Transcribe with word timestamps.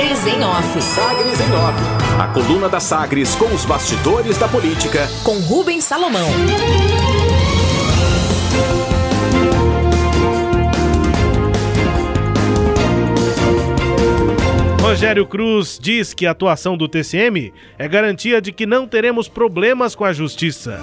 Sagres 0.00 0.26
em 0.26 0.42
Off. 0.42 0.82
Sagres 0.82 1.40
em 1.40 1.52
Off. 1.52 1.78
A 2.18 2.28
coluna 2.28 2.70
da 2.70 2.80
Sagres 2.80 3.34
com 3.34 3.54
os 3.54 3.66
bastidores 3.66 4.38
da 4.38 4.48
política. 4.48 5.06
Com 5.22 5.38
Rubens 5.40 5.84
Salomão. 5.84 6.26
Rogério 14.80 15.26
Cruz 15.26 15.78
diz 15.78 16.14
que 16.14 16.26
a 16.26 16.30
atuação 16.30 16.78
do 16.78 16.88
TCM 16.88 17.52
é 17.78 17.86
garantia 17.86 18.40
de 18.40 18.52
que 18.52 18.64
não 18.64 18.88
teremos 18.88 19.28
problemas 19.28 19.94
com 19.94 20.06
a 20.06 20.14
justiça. 20.14 20.82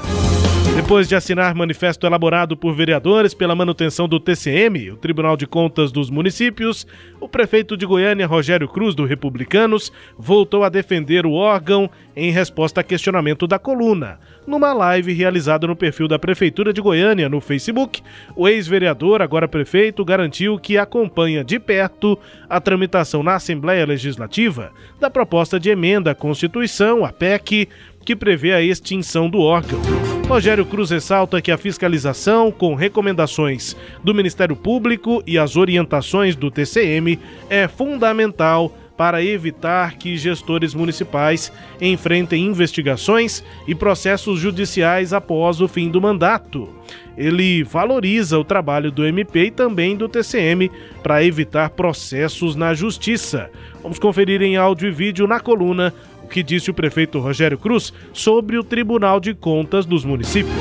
Depois 0.76 1.08
de 1.08 1.16
assinar 1.16 1.54
manifesto 1.56 2.06
elaborado 2.06 2.56
por 2.56 2.74
vereadores 2.74 3.34
pela 3.34 3.56
manutenção 3.56 4.08
do 4.08 4.20
TCM, 4.20 4.92
o 4.92 4.98
Tribunal 4.98 5.36
de 5.36 5.46
Contas 5.46 5.92
dos 5.92 6.10
Municípios, 6.10 6.88
o 7.20 7.28
prefeito 7.28 7.76
de 7.76 7.86
Goiânia, 7.86 8.28
Rogério 8.28 8.68
Cruz, 8.68 8.96
do 8.96 9.06
Republicanos, 9.06 9.92
voltou 10.18 10.64
a 10.64 10.70
defender 10.70 11.26
o 11.26 11.34
órgão 11.34 11.90
em 12.16 12.32
resposta 12.32 12.82
a 12.82 12.84
questionamento 12.84 13.46
da 13.48 13.60
coluna. 13.60 14.20
Numa 14.46 14.72
live 14.74 15.12
realizada 15.14 15.68
no 15.68 15.76
perfil 15.76 16.08
da 16.08 16.18
Prefeitura 16.18 16.72
de 16.72 16.82
Goiânia 16.82 17.28
no 17.28 17.42
Facebook, 17.42 18.02
o 18.36 18.48
ex-vereador, 18.48 19.22
agora 19.22 19.48
prefeito, 19.48 20.06
garantiu 20.06 20.58
que 20.58 20.78
acompanha 20.78 21.44
de 21.44 21.60
perto 21.60 22.18
a 22.50 22.62
tramitação 22.62 23.22
na 23.22 23.36
Assembleia 23.36 23.86
Legislativa 23.86 24.72
da 25.00 25.10
proposta 25.10 25.60
de 25.60 25.70
emenda 25.70 26.12
à 26.12 26.16
Constituição, 26.16 27.04
a 27.04 27.12
PEC, 27.12 27.68
que 28.06 28.16
prevê 28.16 28.54
a 28.54 28.62
extinção 28.62 29.30
do 29.30 29.40
órgão. 29.40 29.82
Rogério 30.28 30.66
Cruz 30.66 30.90
ressalta 30.90 31.42
que 31.42 31.52
a 31.52 31.58
fiscalização, 31.58 32.52
com 32.52 32.76
recomendações 32.76 33.78
do 34.04 34.14
Ministério 34.14 34.58
Público 34.58 35.24
e 35.26 35.38
as 35.38 35.56
orientações 35.56 36.36
do 36.36 36.52
TCM, 36.52 37.18
é 37.50 37.66
fundamental 37.66 38.76
para 38.98 39.24
evitar 39.24 39.94
que 39.94 40.18
gestores 40.18 40.74
municipais 40.74 41.52
enfrentem 41.80 42.46
investigações 42.46 43.42
e 43.66 43.74
processos 43.74 44.40
judiciais 44.40 45.14
após 45.14 45.62
o 45.62 45.68
fim 45.68 45.90
do 45.90 46.02
mandato. 46.02 46.68
Ele 47.16 47.64
valoriza 47.64 48.38
o 48.38 48.44
trabalho 48.44 48.92
do 48.92 49.06
MP 49.06 49.46
e 49.46 49.52
também 49.52 49.96
do 49.96 50.10
TCM 50.10 50.70
para 51.02 51.24
evitar 51.24 51.70
processos 51.70 52.56
na 52.56 52.74
justiça. 52.74 53.50
Vamos 53.82 53.98
conferir 53.98 54.42
em 54.42 54.58
áudio 54.58 54.90
e 54.90 54.92
vídeo 54.92 55.26
na 55.26 55.40
coluna 55.40 55.94
o 56.28 56.30
que 56.30 56.44
disse 56.44 56.70
o 56.70 56.74
prefeito 56.74 57.20
Rogério 57.20 57.58
Cruz 57.58 57.94
sobre 58.12 58.58
o 58.58 58.64
Tribunal 58.64 59.18
de 59.18 59.34
Contas 59.34 59.86
dos 59.86 60.04
Municípios. 60.04 60.54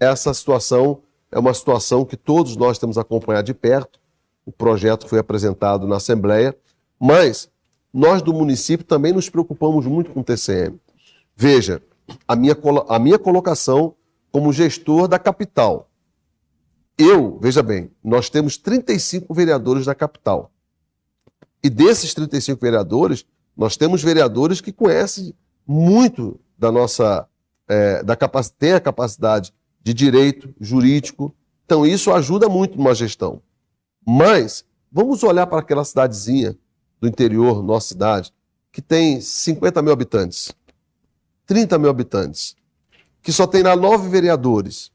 Essa 0.00 0.34
situação 0.34 1.00
é 1.30 1.38
uma 1.38 1.54
situação 1.54 2.04
que 2.04 2.16
todos 2.16 2.56
nós 2.56 2.76
temos 2.76 2.98
acompanhado 2.98 3.46
de 3.46 3.54
perto. 3.54 4.00
O 4.44 4.50
projeto 4.50 5.06
foi 5.06 5.20
apresentado 5.20 5.86
na 5.86 5.96
Assembleia, 5.96 6.56
mas 6.98 7.48
nós 7.92 8.20
do 8.20 8.34
município 8.34 8.84
também 8.84 9.12
nos 9.12 9.30
preocupamos 9.30 9.86
muito 9.86 10.10
com 10.10 10.20
o 10.20 10.24
TCM. 10.24 10.76
Veja, 11.36 11.80
a 12.26 12.34
minha, 12.34 12.56
a 12.88 12.98
minha 12.98 13.18
colocação 13.18 13.94
como 14.32 14.52
gestor 14.52 15.06
da 15.06 15.20
capital. 15.20 15.88
Eu, 16.98 17.38
veja 17.40 17.62
bem, 17.62 17.92
nós 18.02 18.28
temos 18.28 18.56
35 18.56 19.32
vereadores 19.32 19.86
na 19.86 19.94
capital. 19.94 20.50
E 21.62 21.70
desses 21.70 22.12
35 22.12 22.60
vereadores, 22.60 23.24
nós 23.56 23.76
temos 23.76 24.02
vereadores 24.02 24.60
que 24.60 24.72
conhecem 24.72 25.34
muito 25.66 26.38
da 26.58 26.70
nossa. 26.70 27.26
É, 27.66 28.02
da 28.02 28.14
capac... 28.14 28.50
tem 28.58 28.72
a 28.72 28.80
capacidade 28.80 29.52
de 29.82 29.94
direito 29.94 30.54
jurídico. 30.60 31.34
Então, 31.64 31.86
isso 31.86 32.12
ajuda 32.12 32.48
muito 32.48 32.76
numa 32.76 32.94
gestão. 32.94 33.40
Mas, 34.06 34.64
vamos 34.92 35.22
olhar 35.22 35.46
para 35.46 35.60
aquela 35.60 35.84
cidadezinha 35.84 36.56
do 37.00 37.08
interior, 37.08 37.62
nossa 37.62 37.88
cidade, 37.88 38.32
que 38.70 38.82
tem 38.82 39.20
50 39.20 39.80
mil 39.80 39.92
habitantes, 39.92 40.52
30 41.46 41.78
mil 41.78 41.88
habitantes, 41.88 42.56
que 43.22 43.32
só 43.32 43.46
tem 43.46 43.62
lá 43.62 43.74
nove 43.76 44.08
vereadores. 44.08 44.90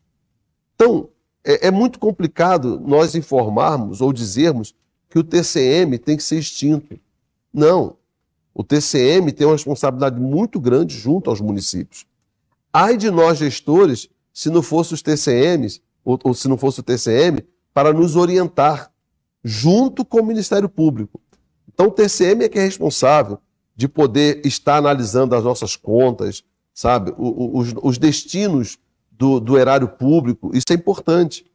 Então, 0.75 1.09
é, 1.44 1.67
é 1.67 1.72
muito 1.72 1.97
complicado 1.97 2.79
nós 2.79 3.16
informarmos 3.16 4.01
ou 4.01 4.13
dizermos 4.13 4.75
que 5.09 5.17
o 5.17 5.23
TCM 5.23 5.97
tem 5.97 6.16
que 6.16 6.23
ser 6.23 6.38
extinto. 6.38 7.00
Não. 7.51 7.97
O 8.53 8.63
TCM 8.63 9.31
tem 9.31 9.45
uma 9.47 9.53
responsabilidade 9.53 10.19
muito 10.19 10.59
grande 10.59 10.97
junto 10.97 11.29
aos 11.29 11.39
municípios. 11.39 12.05
Ai 12.71 12.97
de 12.97 13.09
nós, 13.09 13.37
gestores, 13.37 14.09
se 14.33 14.49
não 14.49 14.61
fosse 14.61 14.93
os 14.93 15.01
TCMs, 15.01 15.81
ou, 16.03 16.19
ou 16.23 16.33
se 16.33 16.47
não 16.47 16.57
fosse 16.57 16.79
o 16.79 16.83
TCM, 16.83 17.43
para 17.73 17.93
nos 17.93 18.15
orientar 18.15 18.91
junto 19.43 20.03
com 20.03 20.19
o 20.19 20.25
Ministério 20.25 20.67
Público. 20.67 21.19
Então, 21.67 21.87
o 21.87 21.91
TCM 21.91 22.43
é 22.43 22.49
que 22.49 22.59
é 22.59 22.63
responsável 22.63 23.39
de 23.75 23.87
poder 23.87 24.45
estar 24.45 24.77
analisando 24.77 25.35
as 25.35 25.43
nossas 25.43 25.75
contas, 25.75 26.43
sabe, 26.73 27.13
os, 27.17 27.73
os 27.81 27.97
destinos 27.97 28.77
do, 29.09 29.39
do 29.39 29.57
erário 29.57 29.87
público, 29.87 30.51
isso 30.53 30.66
é 30.71 30.73
importante. 30.73 31.45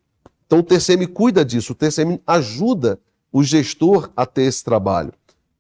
Então, 0.47 0.61
o 0.61 0.63
TCM 0.63 1.07
cuida 1.07 1.45
disso, 1.45 1.73
o 1.73 1.75
TCM 1.75 2.21
ajuda 2.27 2.99
o 3.33 3.43
gestor 3.43 4.11
a 4.17 4.25
ter 4.25 4.43
esse 4.43 4.63
trabalho. 4.63 5.13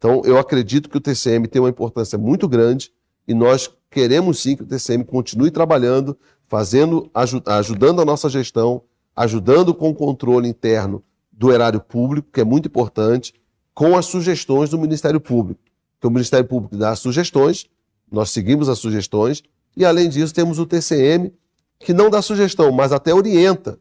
Então, 0.04 0.20
eu 0.26 0.38
acredito 0.38 0.91
que 0.91 0.98
o 0.98 1.00
TCM 1.00 1.48
tem 1.48 1.62
uma 1.62 1.70
importância 1.70 2.19
muito 2.19 2.47
grande 2.47 2.92
e 3.26 3.32
nós 3.32 3.70
queremos 3.91 4.38
sim 4.38 4.54
que 4.54 4.62
o 4.62 4.66
TCM 4.66 5.03
continue 5.03 5.50
trabalhando, 5.50 6.15
fazendo, 6.47 7.10
ajudando 7.15 8.03
a 8.03 8.04
nossa 8.04 8.28
gestão, 8.28 8.82
ajudando 9.16 9.72
com 9.72 9.88
o 9.88 9.94
controle 9.94 10.47
interno 10.47 11.03
do 11.32 11.50
erário 11.50 11.81
público, 11.81 12.28
que 12.31 12.43
é 12.43 12.44
muito 12.44 12.69
importante, 12.69 13.32
com 13.72 13.97
as 13.97 14.04
sugestões 14.04 14.69
do 14.69 14.78
Ministério 14.78 15.19
Público. 15.19 15.62
Que 15.98 16.06
o 16.06 16.10
Ministério 16.10 16.47
Público 16.47 16.76
dá 16.76 16.91
as 16.91 16.98
sugestões, 16.98 17.64
nós 18.12 18.28
seguimos 18.28 18.69
as 18.69 18.78
sugestões, 18.78 19.43
e 19.75 19.87
além 19.87 20.10
disso 20.10 20.34
temos 20.34 20.59
o 20.59 20.66
TCM, 20.66 21.32
que 21.78 21.94
não 21.94 22.10
dá 22.10 22.20
sugestão, 22.20 22.70
mas 22.70 22.93
até 22.93 23.14
orienta. 23.14 23.78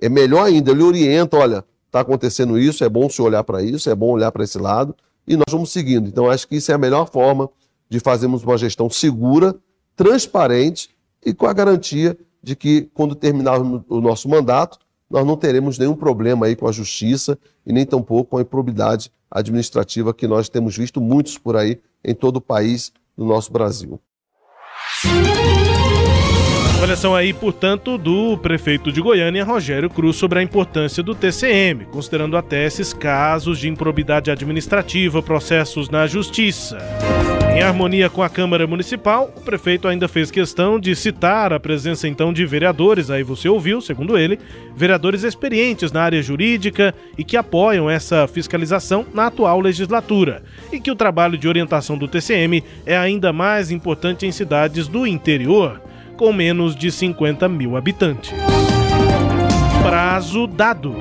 É 0.00 0.08
melhor 0.08 0.44
ainda, 0.44 0.70
ele 0.70 0.84
orienta, 0.84 1.36
olha, 1.36 1.64
está 1.86 1.98
acontecendo 1.98 2.56
isso, 2.56 2.84
é 2.84 2.88
bom 2.88 3.10
se 3.10 3.20
olhar 3.20 3.42
para 3.42 3.60
isso, 3.60 3.90
é 3.90 3.94
bom 3.96 4.10
olhar 4.12 4.30
para 4.30 4.44
esse 4.44 4.56
lado, 4.56 4.94
e 5.26 5.36
nós 5.36 5.46
vamos 5.50 5.72
seguindo. 5.72 6.08
Então, 6.08 6.30
acho 6.30 6.46
que 6.46 6.56
isso 6.56 6.70
é 6.70 6.74
a 6.74 6.78
melhor 6.78 7.08
forma 7.10 7.48
de 7.88 8.00
fazermos 8.00 8.42
uma 8.42 8.58
gestão 8.58 8.88
segura, 8.90 9.54
transparente 9.96 10.90
e 11.24 11.32
com 11.32 11.46
a 11.46 11.52
garantia 11.52 12.16
de 12.42 12.54
que, 12.54 12.90
quando 12.92 13.14
terminarmos 13.14 13.82
o 13.88 14.00
nosso 14.00 14.28
mandato, 14.28 14.78
nós 15.10 15.26
não 15.26 15.36
teremos 15.36 15.78
nenhum 15.78 15.94
problema 15.94 16.46
aí 16.46 16.56
com 16.56 16.66
a 16.66 16.72
justiça 16.72 17.38
e 17.64 17.72
nem 17.72 17.86
tampouco 17.86 18.30
com 18.30 18.38
a 18.38 18.42
improbidade 18.42 19.10
administrativa 19.30 20.12
que 20.12 20.26
nós 20.26 20.48
temos 20.48 20.76
visto 20.76 21.00
muitos 21.00 21.38
por 21.38 21.56
aí 21.56 21.80
em 22.04 22.14
todo 22.14 22.36
o 22.36 22.40
país 22.40 22.92
do 23.16 23.24
nosso 23.24 23.52
Brasil. 23.52 24.00
Avaliação 26.84 27.16
aí, 27.16 27.32
portanto, 27.32 27.96
do 27.96 28.36
prefeito 28.36 28.92
de 28.92 29.00
Goiânia, 29.00 29.42
Rogério 29.42 29.88
Cruz, 29.88 30.16
sobre 30.16 30.38
a 30.38 30.42
importância 30.42 31.02
do 31.02 31.14
TCM, 31.14 31.86
considerando 31.86 32.36
até 32.36 32.66
esses 32.66 32.92
casos 32.92 33.58
de 33.58 33.70
improbidade 33.70 34.30
administrativa, 34.30 35.22
processos 35.22 35.88
na 35.88 36.06
justiça. 36.06 36.76
Em 37.56 37.62
harmonia 37.62 38.10
com 38.10 38.22
a 38.22 38.28
Câmara 38.28 38.66
Municipal, 38.66 39.32
o 39.34 39.40
prefeito 39.40 39.88
ainda 39.88 40.06
fez 40.06 40.30
questão 40.30 40.78
de 40.78 40.94
citar 40.94 41.54
a 41.54 41.58
presença 41.58 42.06
então 42.06 42.34
de 42.34 42.44
vereadores, 42.44 43.08
aí 43.08 43.22
você 43.22 43.48
ouviu, 43.48 43.80
segundo 43.80 44.18
ele, 44.18 44.38
vereadores 44.76 45.22
experientes 45.22 45.90
na 45.90 46.02
área 46.02 46.22
jurídica 46.22 46.94
e 47.16 47.24
que 47.24 47.38
apoiam 47.38 47.88
essa 47.88 48.28
fiscalização 48.28 49.06
na 49.14 49.28
atual 49.28 49.58
legislatura, 49.58 50.42
e 50.70 50.78
que 50.78 50.90
o 50.90 50.96
trabalho 50.96 51.38
de 51.38 51.48
orientação 51.48 51.96
do 51.96 52.06
TCM 52.06 52.62
é 52.84 52.94
ainda 52.94 53.32
mais 53.32 53.70
importante 53.70 54.26
em 54.26 54.30
cidades 54.30 54.86
do 54.86 55.06
interior 55.06 55.80
com 56.14 56.32
menos 56.32 56.74
de 56.74 56.90
50 56.90 57.48
mil 57.48 57.76
habitantes. 57.76 58.32
Prazo 59.82 60.46
dado. 60.46 60.94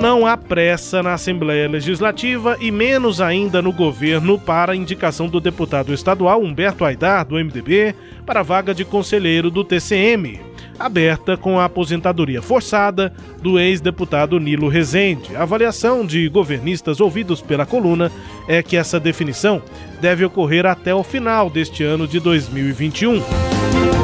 Não 0.00 0.26
há 0.26 0.36
pressa 0.36 1.02
na 1.02 1.14
Assembleia 1.14 1.68
Legislativa 1.68 2.56
e 2.60 2.70
menos 2.70 3.20
ainda 3.20 3.62
no 3.62 3.72
governo 3.72 4.38
para 4.38 4.72
a 4.72 4.76
indicação 4.76 5.28
do 5.28 5.40
deputado 5.40 5.94
estadual 5.94 6.42
Humberto 6.42 6.84
Aidar, 6.84 7.24
do 7.24 7.36
MDB, 7.36 7.94
para 8.26 8.40
a 8.40 8.42
vaga 8.42 8.74
de 8.74 8.84
conselheiro 8.84 9.48
do 9.50 9.62
TCM, 9.62 10.40
aberta 10.78 11.36
com 11.36 11.58
a 11.58 11.64
aposentadoria 11.64 12.42
forçada 12.42 13.12
do 13.42 13.58
ex-deputado 13.58 14.38
Nilo 14.38 14.68
Rezende. 14.68 15.36
A 15.36 15.42
avaliação 15.42 16.04
de 16.04 16.28
governistas 16.28 17.00
ouvidos 17.00 17.40
pela 17.40 17.66
coluna 17.66 18.10
é 18.48 18.62
que 18.62 18.76
essa 18.76 18.98
definição 18.98 19.62
deve 20.00 20.24
ocorrer 20.24 20.66
até 20.66 20.94
o 20.94 21.02
final 21.02 21.48
deste 21.48 21.82
ano 21.84 22.06
de 22.06 22.18
2021. 22.18 23.22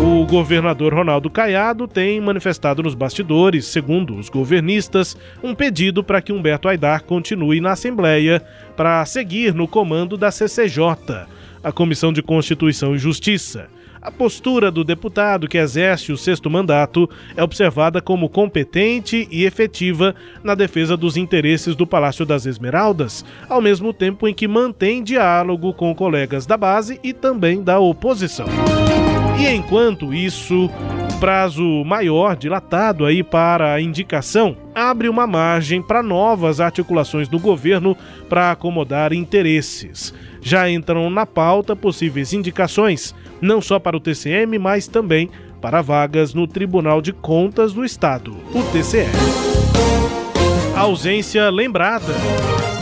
O 0.01 0.25
governador 0.25 0.95
Ronaldo 0.95 1.29
Caiado 1.29 1.89
tem 1.89 2.21
manifestado 2.21 2.83
nos 2.83 2.95
bastidores, 2.95 3.67
segundo 3.67 4.15
os 4.17 4.29
governistas, 4.29 5.17
um 5.43 5.55
pedido 5.55 6.05
para 6.05 6.23
que 6.23 6.33
Humberto 6.33 6.69
Aidar 6.69 7.03
continue 7.03 7.61
na 7.61 7.73
Assembleia 7.73 8.41
para 8.77 9.05
seguir 9.05 9.53
no 9.53 9.67
comando 9.67 10.17
da 10.17 10.31
CCJ, 10.31 11.27
a 11.65 11.73
Comissão 11.73 12.13
de 12.13 12.23
Constituição 12.23 12.95
e 12.95 12.99
Justiça. 12.99 13.69
A 14.01 14.11
postura 14.11 14.71
do 14.71 14.85
deputado 14.85 15.49
que 15.49 15.59
exerce 15.59 16.13
o 16.13 16.17
sexto 16.17 16.49
mandato 16.49 17.09
é 17.37 17.43
observada 17.43 18.01
como 18.01 18.29
competente 18.29 19.29
e 19.31 19.45
efetiva 19.45 20.15
na 20.43 20.55
defesa 20.55 20.97
dos 20.97 21.17
interesses 21.17 21.75
do 21.75 21.87
Palácio 21.87 22.25
das 22.25 22.47
Esmeraldas, 22.47 23.25
ao 23.49 23.61
mesmo 23.61 23.93
tempo 23.93 24.29
em 24.29 24.35
que 24.35 24.47
mantém 24.47 25.03
diálogo 25.03 25.73
com 25.75 25.95
colegas 25.95 26.47
da 26.47 26.57
base 26.57 27.01
e 27.03 27.13
também 27.13 27.63
da 27.63 27.79
oposição. 27.79 28.47
E 29.39 29.47
enquanto 29.55 30.13
isso, 30.13 30.69
prazo 31.21 31.85
maior 31.85 32.37
dilatado 32.37 33.05
aí 33.05 33.23
para 33.23 33.73
a 33.73 33.81
indicação 33.81 34.57
abre 34.75 35.09
uma 35.09 35.27
margem 35.27 35.81
para 35.81 36.03
novas 36.03 36.61
articulações 36.61 37.29
do 37.29 37.39
governo 37.39 37.97
para 38.29 38.51
acomodar 38.51 39.13
interesses. 39.13 40.13
Já 40.41 40.69
entram 40.69 41.09
na 41.09 41.25
pauta 41.25 41.77
possíveis 41.77 42.33
indicações, 42.33 43.15
não 43.41 43.61
só 43.61 43.79
para 43.79 43.97
o 43.97 44.01
TCM, 44.01 44.59
mas 44.59 44.87
também 44.87 45.31
para 45.61 45.83
vagas 45.83 46.35
no 46.35 46.47
Tribunal 46.47 47.01
de 47.01 47.13
Contas 47.13 47.73
do 47.73 47.85
Estado, 47.85 48.37
o 48.55 48.63
TCE. 48.73 49.07
Ausência 50.79 51.51
lembrada. 51.51 52.15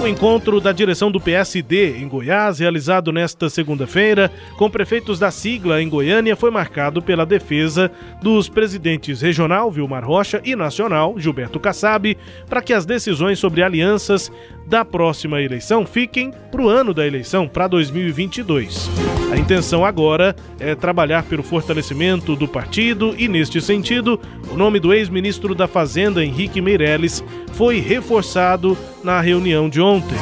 O 0.02 0.06
encontro 0.06 0.60
da 0.60 0.70
direção 0.70 1.10
do 1.10 1.19
PSD 1.19 1.96
em 1.96 2.06
Goiás, 2.06 2.58
realizado 2.58 3.10
nesta 3.10 3.48
segunda-feira, 3.48 4.31
com 4.58 4.69
prefeitos 4.69 5.19
da 5.19 5.31
sigla 5.31 5.81
em 5.81 5.88
Goiânia, 5.88 6.37
foi 6.37 6.50
marcado 6.50 7.00
pela 7.00 7.25
defesa 7.25 7.90
dos 8.20 8.50
presidentes 8.50 9.22
regional 9.22 9.70
Vilmar 9.70 10.06
Rocha 10.06 10.43
e 10.44 10.54
nacional 10.54 11.19
Gilberto 11.19 11.58
Kassab 11.58 12.14
para 12.46 12.60
que 12.60 12.75
as 12.75 12.84
decisões 12.84 13.38
sobre 13.38 13.62
alianças 13.62 14.31
da 14.66 14.84
próxima 14.84 15.40
eleição 15.40 15.86
fiquem 15.86 16.32
para 16.50 16.60
o 16.60 16.68
ano 16.68 16.92
da 16.92 17.06
eleição, 17.06 17.46
para 17.46 17.68
2022. 17.68 18.90
A 19.32 19.38
intenção 19.38 19.84
agora 19.84 20.34
é 20.58 20.74
trabalhar 20.74 21.22
pelo 21.22 21.42
fortalecimento 21.42 22.34
do 22.34 22.48
partido 22.48 23.14
e, 23.16 23.28
neste 23.28 23.60
sentido, 23.60 24.20
o 24.50 24.56
nome 24.56 24.80
do 24.80 24.92
ex-ministro 24.92 25.54
da 25.54 25.68
Fazenda, 25.68 26.24
Henrique 26.24 26.60
Meirelles, 26.60 27.22
foi 27.52 27.78
reforçado 27.78 28.76
na 29.04 29.20
reunião 29.20 29.68
de 29.68 29.80
ontem. 29.80 30.16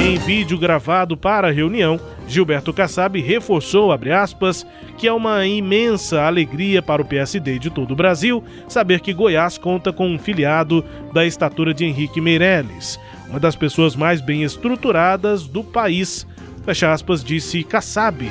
Em 0.00 0.16
vídeo 0.18 0.56
gravado 0.56 1.16
para 1.16 1.48
a 1.48 1.52
reunião, 1.52 2.00
Gilberto 2.26 2.72
Kassab 2.72 3.20
reforçou, 3.20 3.92
aspas, 3.92 4.64
que 4.96 5.08
é 5.08 5.12
uma 5.12 5.44
imensa 5.46 6.22
alegria 6.22 6.80
para 6.80 7.02
o 7.02 7.04
PSD 7.04 7.58
de 7.58 7.70
todo 7.70 7.92
o 7.92 7.96
Brasil 7.96 8.42
saber 8.68 9.00
que 9.00 9.12
Goiás 9.12 9.58
conta 9.58 9.92
com 9.92 10.08
um 10.08 10.18
filiado 10.18 10.84
da 11.12 11.26
estatura 11.26 11.74
de 11.74 11.84
Henrique 11.84 12.20
Meirelles 12.20 12.98
uma 13.30 13.38
das 13.38 13.54
pessoas 13.54 13.94
mais 13.94 14.20
bem 14.20 14.42
estruturadas 14.42 15.46
do 15.46 15.62
país. 15.62 16.26
Fecha 16.64 16.92
aspas, 16.92 17.22
disse 17.24 17.62
Kassab. 17.62 18.28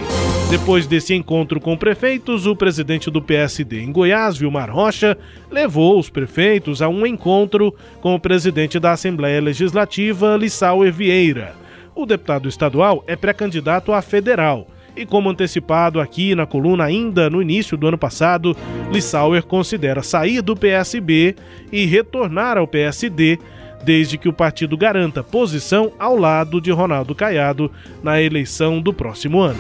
Depois 0.52 0.86
desse 0.86 1.14
encontro 1.14 1.60
com 1.60 1.78
prefeitos, 1.78 2.46
o 2.46 2.56
presidente 2.56 3.10
do 3.10 3.22
PSD 3.22 3.82
em 3.82 3.92
Goiás, 3.92 4.38
Vilmar 4.38 4.70
Rocha, 4.70 5.18
levou 5.50 5.98
os 5.98 6.10
prefeitos 6.10 6.82
a 6.82 6.90
um 6.90 7.06
encontro 7.06 7.74
com 8.02 8.14
o 8.14 8.20
presidente 8.20 8.78
da 8.78 8.92
Assembleia 8.92 9.42
Legislativa, 9.42 10.36
Lissauer 10.36 10.92
Vieira. 10.92 11.56
O 11.96 12.06
deputado 12.06 12.50
estadual 12.50 13.04
é 13.08 13.16
pré-candidato 13.16 13.94
a 13.94 14.02
federal. 14.02 14.68
E 14.96 15.06
como 15.06 15.30
antecipado 15.30 16.02
aqui 16.02 16.36
na 16.36 16.46
coluna 16.46 16.84
ainda 16.84 17.30
no 17.30 17.42
início 17.42 17.78
do 17.78 17.88
ano 17.88 17.98
passado, 17.98 18.56
Lissauer 18.92 19.44
considera 19.44 20.04
sair 20.04 20.42
do 20.42 20.58
PSB 20.58 21.36
e 21.72 21.86
retornar 21.86 22.58
ao 22.58 22.68
PSD 22.68 23.40
desde 23.90 24.20
que 24.20 24.30
o 24.30 24.34
partido 24.34 24.78
garanta 24.78 25.24
posição 25.24 25.92
ao 25.98 26.16
lado 26.16 26.62
de 26.62 26.70
Ronaldo 26.70 27.16
Caiado 27.16 27.72
na 28.04 28.22
eleição 28.22 28.80
do 28.80 28.94
próximo 28.94 29.42
ano. 29.42 29.58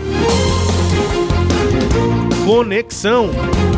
Conexão. 2.45 3.31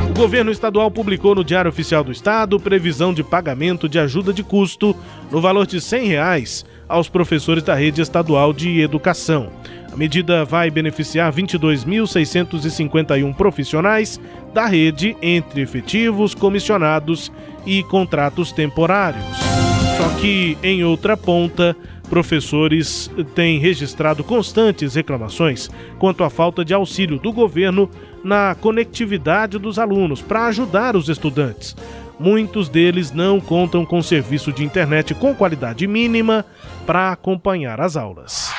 O 0.09 0.13
governo 0.13 0.51
estadual 0.51 0.91
publicou 0.91 1.33
no 1.33 1.45
Diário 1.45 1.69
Oficial 1.69 2.03
do 2.03 2.11
Estado 2.11 2.59
previsão 2.59 3.13
de 3.13 3.23
pagamento 3.23 3.87
de 3.87 3.97
ajuda 3.97 4.33
de 4.33 4.43
custo 4.43 4.93
no 5.31 5.39
valor 5.39 5.65
de 5.65 5.79
100 5.79 6.07
reais 6.07 6.65
aos 6.85 7.07
professores 7.07 7.63
da 7.63 7.73
rede 7.73 8.01
estadual 8.01 8.51
de 8.51 8.81
educação. 8.81 9.49
A 9.89 9.95
medida 9.95 10.43
vai 10.43 10.69
beneficiar 10.69 11.31
22.651 11.31 13.33
profissionais 13.35 14.19
da 14.53 14.65
rede, 14.65 15.15
entre 15.21 15.61
efetivos, 15.61 16.35
comissionados 16.35 17.31
e 17.65 17.81
contratos 17.83 18.51
temporários. 18.51 19.70
Só 20.01 20.09
que, 20.19 20.57
em 20.63 20.83
outra 20.83 21.15
ponta, 21.15 21.77
professores 22.09 23.07
têm 23.35 23.59
registrado 23.59 24.23
constantes 24.23 24.95
reclamações 24.95 25.69
quanto 25.99 26.23
à 26.23 26.29
falta 26.29 26.65
de 26.65 26.73
auxílio 26.73 27.19
do 27.19 27.31
governo 27.31 27.87
na 28.23 28.55
conectividade 28.55 29.59
dos 29.59 29.77
alunos 29.77 30.19
para 30.19 30.47
ajudar 30.47 30.95
os 30.95 31.07
estudantes. 31.07 31.75
Muitos 32.19 32.67
deles 32.67 33.11
não 33.11 33.39
contam 33.39 33.85
com 33.85 34.01
serviço 34.01 34.51
de 34.51 34.63
internet 34.63 35.13
com 35.13 35.35
qualidade 35.35 35.85
mínima 35.85 36.43
para 36.83 37.11
acompanhar 37.11 37.79
as 37.79 37.95
aulas. 37.95 38.51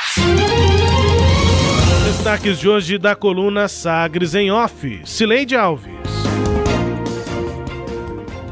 Destaques 2.04 2.60
de 2.60 2.68
hoje 2.68 2.98
da 2.98 3.16
coluna 3.16 3.66
Sagres 3.66 4.36
em 4.36 4.52
Off. 4.52 5.00
Cileide 5.04 5.56
Alves. 5.56 6.01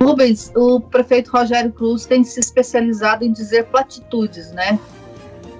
Rubens, 0.02 0.50
o 0.56 0.80
prefeito 0.80 1.30
Rogério 1.30 1.70
Cruz 1.72 2.06
tem 2.06 2.24
se 2.24 2.40
especializado 2.40 3.24
em 3.24 3.32
dizer 3.32 3.66
platitudes, 3.66 4.50
né? 4.52 4.78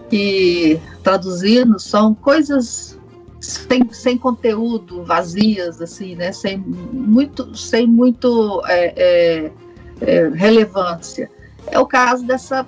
Que, 0.08 0.80
traduzindo, 1.02 1.78
são 1.78 2.14
coisas 2.14 2.98
sem, 3.38 3.92
sem 3.92 4.16
conteúdo, 4.16 5.04
vazias, 5.04 5.80
assim, 5.80 6.16
né? 6.16 6.32
Sem 6.32 6.56
muito, 6.56 7.54
sem 7.56 7.86
muito 7.86 8.62
é, 8.66 8.94
é, 8.96 9.52
é, 10.00 10.28
relevância. 10.28 11.30
É 11.66 11.78
o 11.78 11.86
caso 11.86 12.24
dessa 12.24 12.66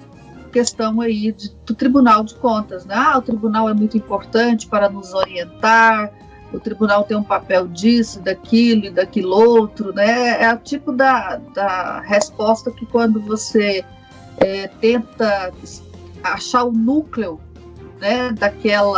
questão 0.53 1.01
aí 1.01 1.33
de, 1.33 1.51
do 1.65 1.75
Tribunal 1.75 2.23
de 2.23 2.35
Contas, 2.35 2.85
né? 2.85 2.95
Ah, 2.95 3.17
o 3.17 3.23
tribunal 3.23 3.69
é 3.69 3.75
muito 3.75 3.97
importante 3.97 4.67
para 4.67 4.91
nos 4.91 5.15
orientar, 5.15 6.13
o 6.53 6.61
tribunal 6.61 7.05
tem 7.05 7.17
um 7.17 7.23
papel 7.23 7.67
disso, 7.67 8.21
daquilo 8.21 8.87
e 8.87 8.91
daquilo 8.91 9.35
outro, 9.35 9.93
né? 9.93 10.43
É 10.43 10.53
o 10.53 10.59
tipo 10.59 10.93
da, 10.93 11.37
da 11.55 12.01
resposta 12.01 12.71
que 12.71 12.85
quando 12.87 13.21
você 13.21 13.85
é, 14.39 14.69
tenta 14.69 15.53
achar 16.23 16.65
o 16.65 16.73
núcleo 16.73 17.41
né, 18.01 18.33
daquela, 18.33 18.97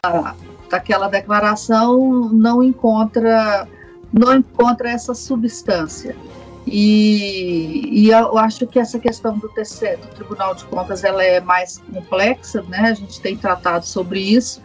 daquela 0.68 1.08
declaração, 1.08 2.28
não 2.32 2.62
encontra, 2.62 3.68
não 4.12 4.34
encontra 4.34 4.90
essa 4.90 5.14
substância. 5.14 6.16
E, 6.66 7.90
e, 7.92 8.10
eu 8.10 8.38
acho 8.38 8.66
que 8.66 8.78
essa 8.78 8.98
questão 8.98 9.36
do 9.38 9.50
TC, 9.50 9.98
do 9.98 10.08
Tribunal 10.08 10.54
de 10.54 10.64
Contas, 10.64 11.04
ela 11.04 11.22
é 11.22 11.38
mais 11.38 11.78
complexa, 11.92 12.62
né? 12.62 12.78
A 12.78 12.94
gente 12.94 13.20
tem 13.20 13.36
tratado 13.36 13.84
sobre 13.84 14.18
isso 14.20 14.62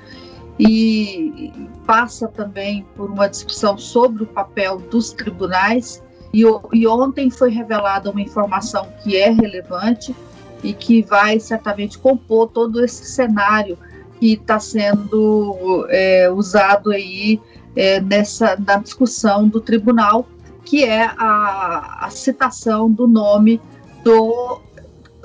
e 0.59 1.53
passa 1.87 2.27
também 2.27 2.85
por 2.95 3.09
uma 3.09 3.27
discussão 3.27 3.77
sobre 3.77 4.23
o 4.23 4.27
papel 4.27 4.77
dos 4.77 5.13
tribunais. 5.13 6.03
E, 6.33 6.43
e 6.73 6.85
ontem 6.85 7.29
foi 7.29 7.49
revelada 7.49 8.11
uma 8.11 8.21
informação 8.21 8.87
que 9.01 9.15
é 9.15 9.29
relevante 9.29 10.13
e 10.61 10.73
que 10.73 11.01
vai 11.01 11.39
certamente 11.39 11.97
compor 11.97 12.49
todo 12.49 12.83
esse 12.83 13.05
cenário 13.05 13.77
que 14.19 14.33
está 14.33 14.59
sendo 14.59 15.87
é, 15.89 16.29
usado 16.29 16.91
aí 16.91 17.39
é, 17.75 18.01
nessa 18.01 18.57
na 18.57 18.75
discussão 18.75 19.47
do 19.47 19.61
tribunal, 19.61 20.27
que 20.65 20.83
é 20.83 21.05
a, 21.17 22.05
a 22.05 22.09
citação 22.09 22.91
do 22.91 23.07
nome 23.07 23.61
do 24.03 24.59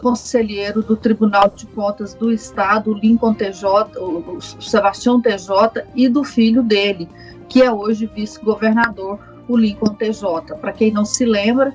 conselheiro 0.04 0.82
do 0.82 0.96
Tribunal 0.98 1.50
de 1.56 1.64
Contas 1.64 2.12
do 2.12 2.30
Estado, 2.30 2.90
o 2.90 2.94
Lincoln 2.94 3.32
TJ, 3.32 3.98
o 3.98 4.38
Sebastião 4.60 5.18
TJ, 5.18 5.82
e 5.94 6.10
do 6.10 6.22
filho 6.22 6.62
dele, 6.62 7.08
que 7.48 7.62
é 7.62 7.72
hoje 7.72 8.04
vice-governador, 8.14 9.18
o 9.48 9.56
Lincoln 9.56 9.94
TJ. 9.94 10.56
Para 10.60 10.72
quem 10.74 10.92
não 10.92 11.06
se 11.06 11.24
lembra, 11.24 11.74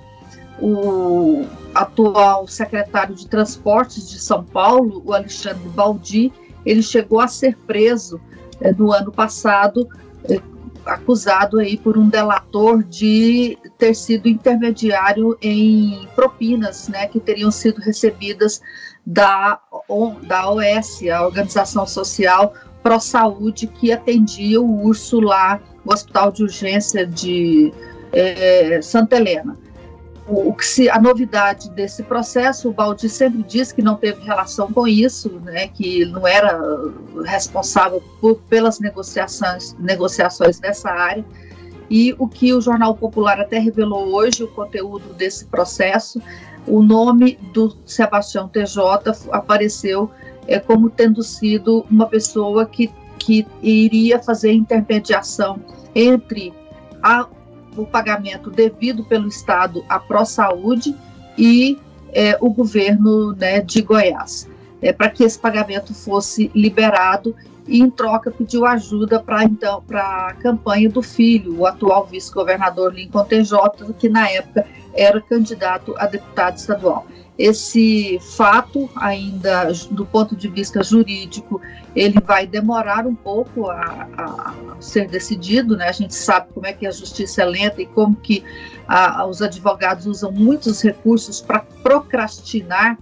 o 0.61 1.43
atual 1.73 2.47
secretário 2.47 3.15
de 3.15 3.27
Transportes 3.27 4.07
de 4.07 4.19
São 4.19 4.43
Paulo, 4.43 5.01
o 5.03 5.11
Alexandre 5.11 5.67
Baldi, 5.69 6.31
ele 6.63 6.83
chegou 6.83 7.19
a 7.19 7.27
ser 7.27 7.57
preso 7.65 8.21
é, 8.61 8.71
no 8.71 8.91
ano 8.91 9.11
passado 9.11 9.89
é, 10.25 10.39
acusado 10.85 11.59
aí 11.59 11.77
por 11.77 11.97
um 11.97 12.09
delator 12.09 12.83
de 12.83 13.57
ter 13.77 13.93
sido 13.95 14.27
intermediário 14.27 15.37
em 15.41 16.07
propinas, 16.15 16.87
né, 16.87 17.07
que 17.07 17.19
teriam 17.19 17.51
sido 17.51 17.79
recebidas 17.79 18.61
da, 19.05 19.59
da 20.23 20.51
OS, 20.51 21.01
a 21.09 21.25
Organização 21.25 21.85
Social 21.85 22.53
Pro 22.81 22.99
Saúde, 22.99 23.67
que 23.67 23.91
atendia 23.91 24.61
o 24.61 24.85
urso 24.85 25.19
lá 25.19 25.59
no 25.85 25.93
Hospital 25.93 26.31
de 26.31 26.43
Urgência 26.43 27.05
de 27.05 27.73
é, 28.11 28.81
Santa 28.81 29.17
Helena 29.17 29.57
o, 30.29 30.53
que 30.53 30.65
se, 30.65 30.89
a 30.89 30.99
novidade 30.99 31.69
desse 31.71 32.03
processo, 32.03 32.69
o 32.69 32.73
Baldi 32.73 33.09
sempre 33.09 33.41
disse 33.43 33.73
que 33.73 33.81
não 33.81 33.95
teve 33.95 34.21
relação 34.23 34.71
com 34.71 34.87
isso, 34.87 35.29
né, 35.43 35.67
que 35.67 36.05
não 36.05 36.27
era 36.27 36.59
responsável 37.25 38.01
por, 38.21 38.35
pelas 38.47 38.79
negociações, 38.79 39.75
negociações 39.79 40.59
nessa 40.59 40.91
área. 40.91 41.25
E 41.89 42.15
o 42.19 42.27
que 42.27 42.53
o 42.53 42.61
Jornal 42.61 42.95
Popular 42.95 43.41
até 43.41 43.57
revelou 43.57 44.13
hoje, 44.13 44.43
o 44.43 44.47
conteúdo 44.47 45.13
desse 45.15 45.45
processo, 45.45 46.21
o 46.67 46.83
nome 46.83 47.39
do 47.51 47.75
Sebastião 47.83 48.47
TJ 48.47 49.29
apareceu 49.31 50.11
é, 50.47 50.59
como 50.59 50.89
tendo 50.91 51.23
sido 51.23 51.83
uma 51.89 52.05
pessoa 52.05 52.67
que, 52.67 52.91
que 53.17 53.47
iria 53.63 54.19
fazer 54.19 54.51
intermediação 54.51 55.59
entre 55.95 56.53
a, 57.01 57.27
o 57.81 57.85
pagamento 57.85 58.49
devido 58.49 59.03
pelo 59.03 59.27
Estado 59.27 59.83
à 59.87 59.99
ProSaúde 59.99 60.95
e 61.37 61.77
é, 62.13 62.37
o 62.41 62.49
governo 62.49 63.33
né, 63.33 63.61
de 63.61 63.81
Goiás, 63.81 64.49
é, 64.81 64.91
para 64.91 65.09
que 65.09 65.23
esse 65.23 65.37
pagamento 65.37 65.93
fosse 65.93 66.51
liberado 66.53 67.35
e 67.69 67.79
em 67.79 67.89
troca 67.89 68.31
pediu 68.31 68.65
ajuda 68.65 69.19
para 69.19 69.43
então 69.43 69.81
para 69.85 70.27
a 70.27 70.33
campanha 70.33 70.89
do 70.89 71.03
filho, 71.03 71.59
o 71.59 71.65
atual 71.67 72.05
vice-governador 72.07 72.93
Lincoln 72.93 73.23
TJ, 73.23 73.93
que 73.97 74.09
na 74.09 74.27
época 74.27 74.65
era 74.93 75.21
candidato 75.21 75.93
a 75.97 76.07
deputado 76.07 76.57
estadual. 76.57 77.05
Esse 77.37 78.19
fato, 78.35 78.89
ainda 78.97 79.71
do 79.91 80.05
ponto 80.05 80.35
de 80.35 80.49
vista 80.49 80.83
jurídico, 80.83 81.61
ele 81.95 82.19
vai 82.19 82.45
demorar 82.45 83.07
um 83.07 83.15
pouco 83.15 83.69
a, 83.69 84.07
a, 84.17 84.53
ser 84.81 85.07
decidido, 85.07 85.77
né? 85.77 85.87
A 85.87 85.93
gente 85.93 86.13
sabe 86.13 86.49
como 86.53 86.65
é 86.65 86.73
que 86.73 86.85
a 86.85 86.91
justiça 86.91 87.43
é 87.43 87.45
lenta 87.45 87.81
e 87.81 87.85
como 87.85 88.15
que 88.15 88.43
a, 88.87 89.25
os 89.25 89.41
advogados 89.41 90.05
usam 90.05 90.31
muitos 90.31 90.81
recursos 90.81 91.39
para 91.39 91.59
procrastinar 91.81 92.97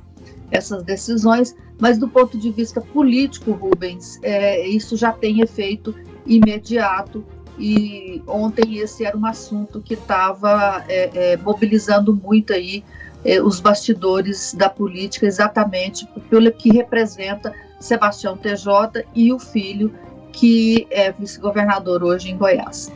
essas 0.52 0.84
decisões, 0.84 1.56
mas 1.80 1.98
do 1.98 2.08
ponto 2.08 2.38
de 2.38 2.52
vista 2.52 2.82
político, 2.82 3.52
Rubens, 3.52 4.20
é, 4.24 4.66
isso 4.68 4.96
já 4.96 5.12
tem 5.12 5.42
efeito 5.42 5.94
imediato 6.26 7.24
e 7.60 8.22
ontem 8.28 8.78
esse 8.78 9.04
era 9.04 9.18
um 9.18 9.26
assunto 9.26 9.82
que 9.82 9.96
estava 9.96 10.84
é, 10.88 11.34
é, 11.34 11.38
mobilizando 11.38 12.16
muito 12.16 12.54
aí 12.54 12.84
é, 13.26 13.42
os 13.42 13.60
bastidores 13.60 14.54
da 14.54 14.70
política, 14.70 15.26
exatamente 15.26 16.08
pelo 16.30 16.52
que 16.52 16.70
representa 16.70 17.54
Sebastião 17.80 18.38
TJ 18.38 19.06
e 19.16 19.34
o 19.34 19.40
filho 19.40 19.94
que 20.32 20.88
é 20.92 21.12
vice-governador 21.12 22.04
hoje 22.04 22.30
em 22.30 22.38
Goiás. 22.38 22.92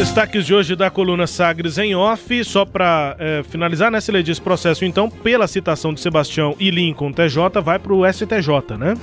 Destaques 0.00 0.46
de 0.46 0.54
hoje 0.54 0.74
da 0.74 0.90
coluna 0.90 1.26
Sagres 1.26 1.76
em 1.76 1.94
off, 1.94 2.42
só 2.42 2.64
para 2.64 3.14
é, 3.18 3.42
finalizar, 3.42 3.90
né, 3.90 4.00
Celede, 4.00 4.32
esse 4.32 4.40
processo, 4.40 4.82
então, 4.82 5.10
pela 5.10 5.46
citação 5.46 5.92
de 5.92 6.00
Sebastião 6.00 6.56
e 6.58 6.70
Lincoln 6.70 7.12
TJ, 7.12 7.60
vai 7.62 7.78
para 7.78 7.92
o 7.92 8.10
STJ, 8.10 8.78
né? 8.78 8.94